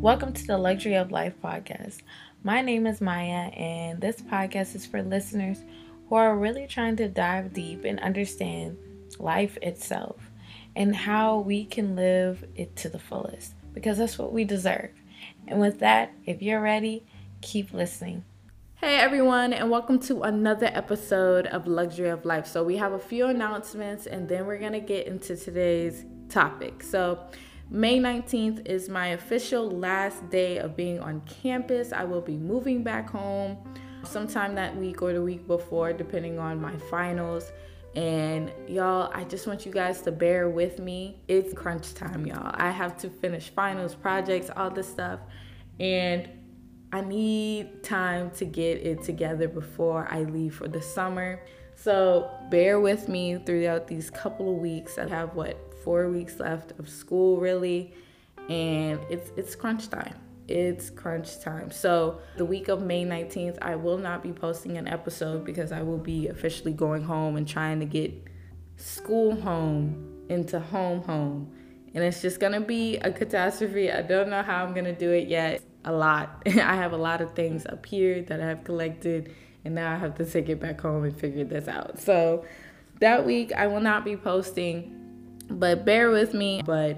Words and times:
Welcome 0.00 0.32
to 0.32 0.46
the 0.46 0.56
Luxury 0.56 0.94
of 0.94 1.10
Life 1.10 1.34
podcast. 1.44 1.98
My 2.42 2.62
name 2.62 2.86
is 2.86 3.02
Maya, 3.02 3.50
and 3.50 4.00
this 4.00 4.22
podcast 4.22 4.74
is 4.74 4.86
for 4.86 5.02
listeners 5.02 5.62
who 6.08 6.14
are 6.14 6.34
really 6.38 6.66
trying 6.66 6.96
to 6.96 7.06
dive 7.06 7.52
deep 7.52 7.84
and 7.84 8.00
understand 8.00 8.78
life 9.18 9.58
itself 9.60 10.16
and 10.74 10.96
how 10.96 11.40
we 11.40 11.66
can 11.66 11.96
live 11.96 12.42
it 12.56 12.74
to 12.76 12.88
the 12.88 12.98
fullest 12.98 13.52
because 13.74 13.98
that's 13.98 14.16
what 14.16 14.32
we 14.32 14.42
deserve. 14.42 14.88
And 15.46 15.60
with 15.60 15.80
that, 15.80 16.14
if 16.24 16.40
you're 16.40 16.62
ready, 16.62 17.04
keep 17.42 17.74
listening. 17.74 18.24
Hey 18.76 18.96
everyone, 18.96 19.52
and 19.52 19.70
welcome 19.70 19.98
to 20.04 20.22
another 20.22 20.70
episode 20.72 21.46
of 21.48 21.66
Luxury 21.66 22.08
of 22.08 22.24
Life. 22.24 22.46
So, 22.46 22.64
we 22.64 22.78
have 22.78 22.92
a 22.92 22.98
few 22.98 23.26
announcements 23.26 24.06
and 24.06 24.30
then 24.30 24.46
we're 24.46 24.60
going 24.60 24.72
to 24.72 24.80
get 24.80 25.06
into 25.06 25.36
today's 25.36 26.06
topic. 26.30 26.82
So, 26.82 27.18
May 27.72 28.00
19th 28.00 28.66
is 28.66 28.88
my 28.88 29.08
official 29.08 29.70
last 29.70 30.28
day 30.28 30.58
of 30.58 30.74
being 30.74 30.98
on 30.98 31.20
campus. 31.20 31.92
I 31.92 32.02
will 32.02 32.20
be 32.20 32.36
moving 32.36 32.82
back 32.82 33.08
home 33.08 33.58
sometime 34.02 34.56
that 34.56 34.76
week 34.76 35.02
or 35.02 35.12
the 35.12 35.22
week 35.22 35.46
before, 35.46 35.92
depending 35.92 36.40
on 36.40 36.60
my 36.60 36.76
finals. 36.90 37.52
And 37.94 38.50
y'all, 38.66 39.12
I 39.14 39.22
just 39.22 39.46
want 39.46 39.64
you 39.64 39.70
guys 39.70 40.02
to 40.02 40.10
bear 40.10 40.48
with 40.48 40.80
me. 40.80 41.20
It's 41.28 41.54
crunch 41.54 41.94
time, 41.94 42.26
y'all. 42.26 42.50
I 42.54 42.70
have 42.70 42.96
to 42.98 43.08
finish 43.08 43.50
finals, 43.50 43.94
projects, 43.94 44.50
all 44.56 44.70
this 44.70 44.88
stuff. 44.88 45.20
And 45.78 46.28
I 46.92 47.02
need 47.02 47.84
time 47.84 48.32
to 48.32 48.44
get 48.44 48.78
it 48.78 49.04
together 49.04 49.46
before 49.46 50.08
I 50.10 50.24
leave 50.24 50.56
for 50.56 50.66
the 50.66 50.82
summer. 50.82 51.40
So 51.76 52.32
bear 52.50 52.80
with 52.80 53.08
me 53.08 53.38
throughout 53.46 53.86
these 53.86 54.10
couple 54.10 54.52
of 54.52 54.60
weeks. 54.60 54.98
I 54.98 55.08
have 55.08 55.36
what 55.36 55.69
four 55.82 56.08
weeks 56.08 56.38
left 56.38 56.78
of 56.78 56.88
school 56.88 57.38
really. 57.40 57.92
And 58.48 59.00
it's 59.08 59.30
it's 59.36 59.54
crunch 59.54 59.88
time. 59.88 60.14
It's 60.48 60.90
crunch 60.90 61.40
time. 61.40 61.70
So 61.70 62.20
the 62.36 62.44
week 62.44 62.68
of 62.68 62.82
may 62.82 63.04
19th 63.04 63.58
i 63.62 63.76
will 63.76 63.98
not 63.98 64.22
be 64.22 64.32
posting 64.32 64.76
an 64.76 64.88
episode 64.88 65.44
because 65.44 65.70
i 65.70 65.80
will 65.82 65.98
be 65.98 66.26
officially 66.28 66.72
going 66.72 67.04
home 67.04 67.36
and 67.36 67.46
trying 67.46 67.78
to 67.78 67.86
get 67.86 68.12
school 68.76 69.40
home 69.40 70.24
into 70.28 70.58
home 70.58 71.02
home. 71.02 71.52
And 71.94 72.02
it's 72.02 72.22
just 72.22 72.40
gonna 72.40 72.60
be 72.60 72.96
a 72.98 73.12
catastrophe. 73.12 73.90
I 73.92 74.02
don't 74.02 74.28
know 74.28 74.42
how 74.42 74.64
i'm 74.64 74.74
gonna 74.74 74.96
do 74.96 75.10
it 75.12 75.28
yet. 75.28 75.62
A 75.84 75.92
lot. 75.92 76.42
I 76.46 76.74
have 76.74 76.92
a 76.92 76.98
lot 76.98 77.20
of 77.20 77.34
things 77.34 77.64
up 77.66 77.86
here 77.86 78.22
that 78.22 78.40
i 78.40 78.46
have 78.46 78.64
collected 78.64 79.34
and 79.64 79.74
now 79.74 79.94
i 79.94 79.96
have 79.96 80.16
to 80.16 80.24
take 80.24 80.48
it 80.48 80.58
back 80.58 80.80
home 80.80 81.04
and 81.04 81.16
figure 81.16 81.44
this 81.44 81.68
out. 81.68 82.00
So 82.00 82.44
that 82.98 83.24
week 83.24 83.52
i 83.52 83.68
will 83.68 83.80
not 83.80 84.04
be 84.04 84.16
posting 84.16 84.99
but 85.50 85.84
bear 85.84 86.10
with 86.10 86.34
me. 86.34 86.62
But 86.64 86.96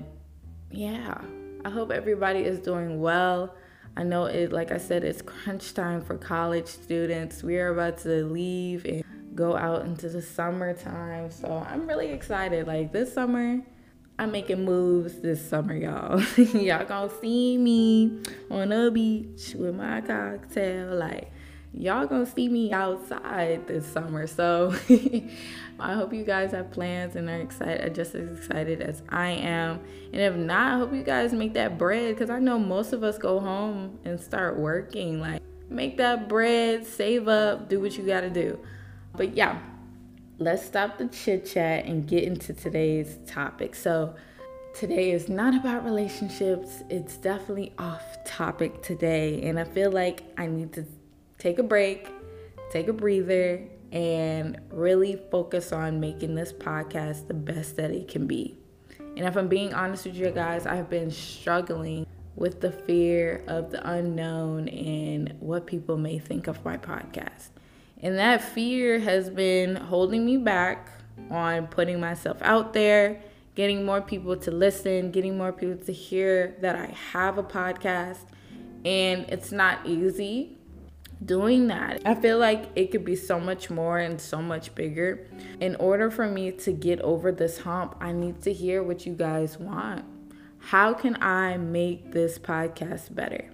yeah, 0.71 1.21
I 1.65 1.71
hope 1.71 1.91
everybody 1.91 2.41
is 2.41 2.59
doing 2.59 3.01
well. 3.01 3.55
I 3.97 4.05
know 4.05 4.25
it, 4.25 4.53
like 4.53 4.73
I 4.73 4.79
said, 4.79 5.05
it's 5.05 5.21
crunch 5.21 5.75
time 5.75 6.03
for 6.03 6.17
college 6.17 6.67
students. 6.67 7.43
We 7.43 7.59
are 7.59 7.69
about 7.69 7.99
to 7.99 8.25
leave 8.25 8.87
and 8.87 9.05
go 9.35 9.57
out 9.57 9.85
into 9.85 10.09
the 10.09 10.23
summertime. 10.23 11.31
So 11.31 11.67
I'm 11.69 11.87
really 11.87 12.09
excited. 12.09 12.67
Like 12.67 12.93
this 12.93 13.13
summer, 13.13 13.61
I'm 14.19 14.33
making 14.33 14.65
moves 14.65 15.21
this 15.21 15.47
summer, 15.47 15.75
y'all. 15.75 16.21
y'all 16.39 16.85
gonna 16.85 17.11
see 17.21 17.59
me 17.59 18.21
on 18.51 18.71
the 18.71 18.91
beach 18.91 19.55
with 19.55 19.75
my 19.75 20.01
cocktail. 20.01 20.95
Like, 20.95 21.31
y'all 21.75 22.07
gonna 22.07 22.27
see 22.27 22.49
me 22.49 22.73
outside 22.73 23.67
this 23.67 23.87
summer. 23.87 24.27
So 24.27 24.75
I 25.81 25.95
hope 25.95 26.13
you 26.13 26.25
guys 26.25 26.53
have 26.53 26.71
plans 26.71 27.17
and 27.17 27.29
are 27.29 27.41
excited, 27.41 27.95
just 27.95 28.15
as 28.15 28.39
excited 28.39 28.81
as 28.81 29.03
I 29.09 29.31
am. 29.31 29.81
And 30.13 30.21
if 30.21 30.37
not, 30.37 30.75
I 30.75 30.79
hope 30.79 30.93
you 30.93 31.03
guys 31.03 31.33
make 31.33 31.55
that 31.55 31.79
bread 31.79 32.15
because 32.15 32.31
I 32.31 32.39
know 32.39 32.59
most 32.59 32.93
of 32.93 33.03
us 33.03 33.19
go 33.19 33.41
home 33.41 33.99
and 34.05 34.21
start 34.21 34.59
working. 34.59 35.21
Like, 35.21 35.43
make 35.71 35.97
that 35.97 36.29
bread, 36.29 36.87
save 36.87 37.29
up, 37.29 37.69
do 37.69 37.81
what 37.81 37.97
you 37.97 38.05
gotta 38.05 38.31
do. 38.31 38.59
But 39.17 39.35
yeah, 39.35 39.59
let's 40.39 40.65
stop 40.65 40.99
the 40.99 41.07
chit 41.09 41.47
chat 41.47 41.87
and 41.87 42.07
get 42.07 42.25
into 42.25 42.53
today's 42.53 43.19
topic. 43.27 43.75
So, 43.75 44.15
today 44.75 45.11
is 45.11 45.29
not 45.29 45.55
about 45.55 45.85
relationships, 45.85 46.83
it's 46.89 47.17
definitely 47.19 47.75
off 47.79 48.25
topic 48.25 48.83
today. 48.83 49.43
And 49.43 49.59
I 49.59 49.65
feel 49.65 49.91
like 49.91 50.23
I 50.39 50.47
need 50.47 50.73
to 50.75 50.87
take 51.43 51.59
a 51.59 51.63
break, 51.63 52.09
take 52.71 52.87
a 52.87 52.93
breather, 52.93 53.61
and 53.91 54.61
really 54.71 55.21
focus 55.33 55.73
on 55.73 55.99
making 55.99 56.37
this 56.37 56.53
podcast 56.53 57.27
the 57.27 57.35
best 57.35 57.75
that 57.77 57.91
it 57.91 58.07
can 58.07 58.29
be. 58.29 58.57
And 59.17 59.27
if 59.27 59.37
I'm 59.37 59.49
being 59.49 59.75
honest 59.75 60.07
with 60.07 60.15
you 60.15 60.31
guys, 60.31 60.67
I've 60.67 60.89
been 60.89 61.11
struggling 61.11 62.07
with 62.37 62.61
the 62.61 62.71
fear 62.71 63.43
of 63.49 63.73
the 63.73 63.87
unknown 63.91 64.69
and 64.69 65.35
what 65.41 65.67
people 65.67 65.99
may 65.99 66.21
think 66.21 66.47
of 66.47 66.65
my 66.65 66.77
podcast. 66.77 67.49
And 68.01 68.17
that 68.19 68.41
fear 68.43 69.01
has 69.01 69.29
been 69.29 69.75
holding 69.75 70.25
me 70.25 70.37
back 70.37 70.91
on 71.29 71.67
putting 71.67 71.99
myself 71.99 72.41
out 72.43 72.73
there, 72.73 73.21
getting 73.57 73.85
more 73.85 74.01
people 74.01 74.37
to 74.37 74.53
listen, 74.53 75.11
getting 75.11 75.37
more 75.37 75.53
people 75.53 75.85
to 75.87 75.93
hear 75.93 76.57
that 76.61 76.77
I 76.77 76.95
have 77.11 77.37
a 77.37 77.43
podcast. 77.43 78.21
And 78.85 79.27
it's 79.29 79.51
not 79.51 79.85
easy 79.85 80.57
doing 81.25 81.69
that. 81.69 82.03
I 82.05 82.15
feel 82.15 82.39
like 82.39 82.71
it 82.75 82.91
could 82.91 83.05
be 83.05 83.17
so 83.17 83.39
much 83.39 83.71
more 83.71 83.99
and 83.99 84.21
so 84.21 84.43
much 84.43 84.75
bigger. 84.75 85.27
In 85.61 85.77
order 85.77 86.11
for 86.11 86.27
me 86.27 86.53
to 86.53 86.73
get 86.73 87.01
over 87.01 87.33
this 87.33 87.59
hump, 87.59 87.97
I 88.01 88.13
need 88.13 88.43
to 88.43 88.53
hear 88.53 88.83
what 88.83 89.07
you 89.07 89.15
guys 89.15 89.59
want. 89.59 90.05
How 90.59 90.95
can 90.95 91.21
I 91.23 91.57
make 91.57 92.13
this 92.13 92.39
podcast 92.39 93.15
better? 93.15 93.51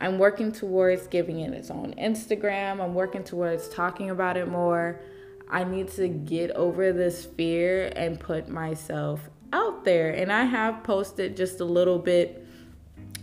I'm 0.00 0.18
working 0.18 0.50
towards 0.50 1.06
giving 1.06 1.40
it 1.40 1.52
its 1.52 1.70
own 1.70 1.94
Instagram. 1.98 2.82
I'm 2.82 2.94
working 2.94 3.22
towards 3.22 3.68
talking 3.68 4.10
about 4.10 4.36
it 4.36 4.48
more. 4.48 5.00
I 5.48 5.64
need 5.64 5.88
to 5.92 6.08
get 6.08 6.52
over 6.52 6.92
this 6.92 7.24
fear 7.24 7.92
and 7.94 8.18
put 8.18 8.48
myself 8.48 9.28
out 9.52 9.84
there. 9.84 10.10
And 10.10 10.32
I 10.32 10.44
have 10.44 10.82
posted 10.84 11.36
just 11.36 11.60
a 11.60 11.64
little 11.64 11.98
bit, 11.98 12.46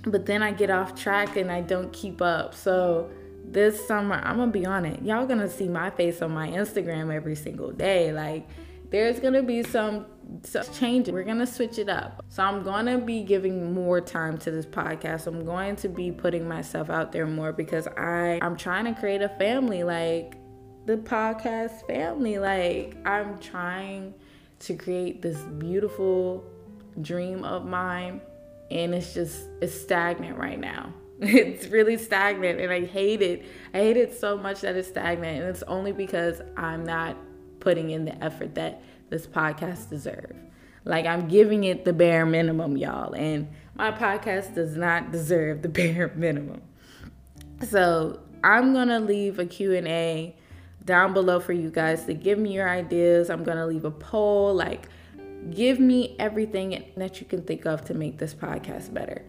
but 0.04 0.26
then 0.26 0.44
I 0.44 0.52
get 0.52 0.70
off 0.70 0.94
track 0.94 1.36
and 1.36 1.52
I 1.52 1.62
don't 1.62 1.92
keep 1.92 2.22
up. 2.22 2.54
So, 2.54 3.10
this 3.52 3.88
summer, 3.88 4.22
I'm 4.24 4.38
gonna 4.38 4.52
be 4.52 4.66
on 4.66 4.86
it. 4.86 5.02
Y'all 5.04 5.26
gonna 5.26 5.50
see 5.50 5.68
my 5.68 5.90
face 5.90 6.22
on 6.22 6.32
my 6.32 6.50
Instagram 6.50 7.14
every 7.14 7.36
single 7.36 7.72
day. 7.72 8.12
Like, 8.12 8.48
there's 8.90 9.20
gonna 9.20 9.44
be 9.44 9.64
some, 9.64 10.06
some 10.44 10.66
change. 10.74 11.10
We're 11.10 11.24
gonna 11.24 11.48
switch 11.48 11.78
it 11.78 11.90
up. 11.90 12.24
So 12.30 12.44
I'm 12.44 12.64
gonna 12.64 12.98
be 12.98 13.24
giving 13.24 13.74
more 13.74 14.02
time 14.02 14.38
to 14.40 14.52
this 14.52 14.66
podcast. 14.66 15.28
I'm 15.28 15.46
going 15.46 15.76
to 15.78 15.90
be 15.90 16.12
putting 16.12 16.48
myself 16.48 16.90
out 16.90 17.12
there 17.12 17.26
more 17.26 17.54
because 17.54 17.88
I 17.88 18.40
I'm 18.42 18.58
trying 18.58 18.86
to 18.86 19.00
create 19.00 19.22
a 19.22 19.30
family, 19.30 19.84
like 19.84 20.36
the 20.86 20.98
podcast 20.98 21.86
family. 21.88 22.40
Like 22.40 22.98
I'm 23.06 23.40
trying 23.40 24.14
to 24.60 24.76
create 24.76 25.22
this 25.22 25.38
beautiful 25.38 26.44
dream 27.02 27.44
of 27.44 27.66
mine, 27.66 28.22
and 28.72 28.94
it's 28.94 29.14
just 29.14 29.48
it's 29.62 29.80
stagnant 29.80 30.38
right 30.38 30.60
now. 30.60 30.94
It's 31.22 31.66
really 31.68 31.98
stagnant 31.98 32.60
and 32.60 32.72
I 32.72 32.86
hate 32.86 33.24
it. 33.24 33.44
I 33.74 33.80
hate 33.80 33.98
it 33.98 34.20
so 34.20 34.38
much 34.38 34.62
that 34.62 34.76
it's 34.76 34.88
stagnant 34.88 35.42
and 35.42 35.50
it's 35.50 35.64
only 35.64 35.92
because 35.92 36.42
I'm 36.56 36.86
not 36.86 37.18
putting 37.60 37.90
in 37.90 38.06
the 38.06 38.24
effort 38.24 38.54
that 38.56 38.84
this 39.10 39.26
podcast 39.26 39.90
deserves. 39.90 40.38
Like 40.86 41.06
I'm 41.06 41.28
giving 41.28 41.64
it 41.64 41.86
the 41.86 41.94
bare 41.94 42.26
minimum, 42.26 42.78
y'all, 42.78 43.14
and 43.14 43.48
my 43.76 43.92
podcast 43.92 44.54
does 44.56 44.78
not 44.78 45.12
deserve 45.12 45.64
the 45.64 45.70
bare 45.80 46.12
minimum. 46.16 46.62
So, 47.68 48.20
I'm 48.44 48.72
going 48.74 48.90
to 48.90 49.00
leave 49.00 49.40
a 49.40 49.46
Q&A 49.46 50.36
down 50.86 51.14
below 51.14 51.40
for 51.40 51.54
you 51.54 51.72
guys 51.72 52.06
to 52.06 52.14
give 52.14 52.38
me 52.38 52.54
your 52.54 52.70
ideas. 52.70 53.32
I'm 53.32 53.44
going 53.44 53.58
to 53.58 53.66
leave 53.66 53.84
a 53.84 53.92
poll 53.92 54.54
like 54.54 54.88
give 55.50 55.80
me 55.80 56.16
everything 56.20 56.92
that 56.96 57.20
you 57.20 57.26
can 57.26 57.42
think 57.42 57.66
of 57.66 57.84
to 57.86 57.94
make 57.94 58.18
this 58.18 58.34
podcast 58.34 58.94
better. 58.94 59.24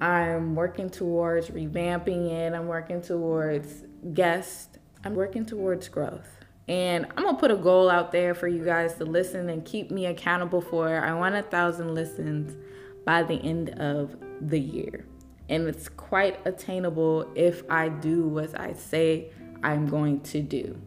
I'm 0.00 0.54
working 0.54 0.88
towards 0.88 1.48
revamping 1.48 2.30
it. 2.30 2.54
I'm 2.54 2.66
working 2.66 3.02
towards 3.02 3.84
guests. 4.14 4.78
I'm 5.04 5.14
working 5.14 5.44
towards 5.44 5.88
growth. 5.88 6.28
And 6.68 7.06
I'm 7.16 7.24
gonna 7.24 7.38
put 7.38 7.50
a 7.50 7.56
goal 7.56 7.90
out 7.90 8.12
there 8.12 8.34
for 8.34 8.46
you 8.48 8.64
guys 8.64 8.94
to 8.94 9.04
listen 9.04 9.48
and 9.50 9.64
keep 9.64 9.90
me 9.90 10.06
accountable 10.06 10.60
for. 10.60 10.88
I 10.88 11.12
want 11.14 11.34
a 11.34 11.42
thousand 11.42 11.94
listens 11.94 12.56
by 13.04 13.22
the 13.22 13.34
end 13.34 13.70
of 13.80 14.16
the 14.40 14.58
year. 14.58 15.04
And 15.48 15.66
it's 15.66 15.88
quite 15.88 16.38
attainable 16.46 17.30
if 17.34 17.62
I 17.68 17.88
do 17.88 18.28
what 18.28 18.58
I 18.58 18.72
say 18.72 19.32
I'm 19.62 19.86
going 19.86 20.20
to 20.20 20.40
do. 20.40 20.80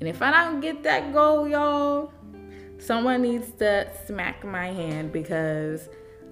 And 0.00 0.08
if 0.08 0.20
I 0.20 0.30
don't 0.30 0.60
get 0.60 0.82
that 0.82 1.12
goal, 1.12 1.48
y'all, 1.48 2.12
someone 2.78 3.22
needs 3.22 3.50
to 3.52 3.88
smack 4.06 4.44
my 4.44 4.66
hand 4.66 5.12
because 5.12 5.88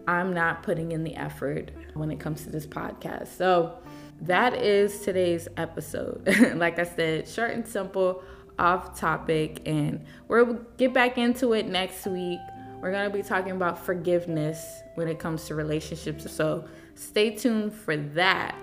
I'm 0.06 0.32
not 0.32 0.62
putting 0.62 0.92
in 0.92 1.04
the 1.04 1.16
effort 1.16 1.70
when 1.94 2.10
it 2.10 2.20
comes 2.20 2.44
to 2.44 2.50
this 2.50 2.66
podcast. 2.66 3.28
So 3.36 3.78
that 4.22 4.54
is 4.54 5.00
today's 5.00 5.48
episode. 5.56 6.28
like 6.56 6.78
I 6.78 6.84
said, 6.84 7.28
short 7.28 7.52
and 7.52 7.66
simple, 7.66 8.22
off 8.58 8.98
topic, 8.98 9.62
and 9.66 10.04
we'll 10.28 10.60
get 10.76 10.92
back 10.92 11.18
into 11.18 11.52
it 11.52 11.66
next 11.66 12.06
week 12.06 12.40
we're 12.80 12.92
going 12.92 13.10
to 13.10 13.14
be 13.14 13.22
talking 13.22 13.52
about 13.52 13.84
forgiveness 13.84 14.82
when 14.94 15.06
it 15.08 15.18
comes 15.18 15.46
to 15.46 15.54
relationships. 15.54 16.30
So 16.32 16.66
stay 16.94 17.30
tuned 17.30 17.74
for 17.74 17.96
that. 17.96 18.56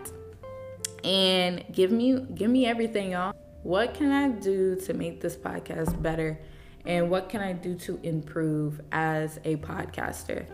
And 1.04 1.64
give 1.72 1.92
me 1.92 2.20
give 2.34 2.50
me 2.50 2.66
everything, 2.66 3.12
y'all. 3.12 3.34
What 3.64 3.94
can 3.94 4.12
I 4.12 4.30
do 4.30 4.76
to 4.82 4.94
make 4.94 5.22
this 5.22 5.36
podcast 5.36 6.02
better? 6.02 6.40
And 6.86 7.10
what 7.10 7.30
can 7.30 7.42
I 7.42 7.54
do 7.54 7.76
to 7.76 8.00
improve 8.02 8.82
as 8.92 9.40
a 9.44 9.58
podcaster? 9.58 10.46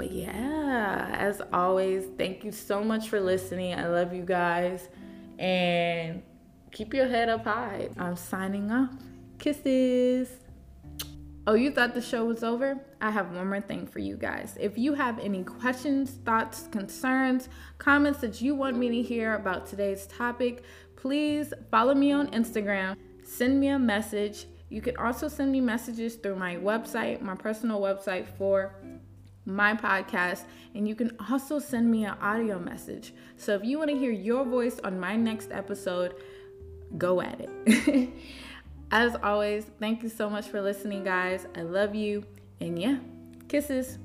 But 0.00 0.12
yeah, 0.12 1.14
as 1.18 1.42
always, 1.52 2.06
thank 2.16 2.42
you 2.42 2.52
so 2.52 2.82
much 2.82 3.10
for 3.10 3.20
listening. 3.20 3.74
I 3.74 3.86
love 3.86 4.14
you 4.14 4.22
guys. 4.22 4.88
And 5.38 6.22
keep 6.72 6.94
your 6.94 7.06
head 7.06 7.28
up 7.28 7.44
high. 7.44 7.90
I'm 7.98 8.16
signing 8.16 8.70
off. 8.70 8.94
Kisses. 9.38 10.30
Oh, 11.46 11.52
you 11.52 11.70
thought 11.70 11.92
the 11.92 12.00
show 12.00 12.24
was 12.24 12.42
over? 12.42 12.80
I 13.02 13.10
have 13.10 13.36
one 13.36 13.46
more 13.46 13.60
thing 13.60 13.86
for 13.86 13.98
you 13.98 14.16
guys. 14.16 14.56
If 14.58 14.78
you 14.78 14.94
have 14.94 15.18
any 15.18 15.44
questions, 15.44 16.12
thoughts, 16.24 16.66
concerns, 16.72 17.50
comments 17.76 18.20
that 18.20 18.40
you 18.40 18.54
want 18.54 18.78
me 18.78 18.88
to 18.88 19.02
hear 19.02 19.34
about 19.34 19.66
today's 19.66 20.06
topic, 20.06 20.64
please 20.96 21.52
follow 21.70 21.94
me 21.94 22.10
on 22.10 22.28
Instagram, 22.28 22.96
send 23.22 23.60
me 23.60 23.68
a 23.68 23.78
message. 23.78 24.46
You 24.70 24.80
can 24.80 24.96
also 24.96 25.28
send 25.28 25.52
me 25.52 25.60
messages 25.60 26.14
through 26.14 26.36
my 26.36 26.56
website, 26.56 27.20
my 27.20 27.34
personal 27.34 27.82
website 27.82 28.26
for 28.38 28.74
my 29.46 29.74
podcast, 29.74 30.44
and 30.74 30.86
you 30.86 30.94
can 30.94 31.16
also 31.30 31.58
send 31.58 31.90
me 31.90 32.04
an 32.04 32.16
audio 32.20 32.58
message. 32.58 33.12
So 33.36 33.54
if 33.54 33.64
you 33.64 33.78
want 33.78 33.90
to 33.90 33.98
hear 33.98 34.10
your 34.10 34.44
voice 34.44 34.78
on 34.84 34.98
my 35.00 35.16
next 35.16 35.50
episode, 35.52 36.14
go 36.98 37.20
at 37.20 37.40
it. 37.40 38.10
As 38.90 39.16
always, 39.22 39.66
thank 39.78 40.02
you 40.02 40.08
so 40.08 40.28
much 40.28 40.48
for 40.48 40.60
listening, 40.60 41.04
guys. 41.04 41.46
I 41.56 41.62
love 41.62 41.94
you. 41.94 42.24
And 42.60 42.78
yeah, 42.78 42.98
kisses. 43.48 43.98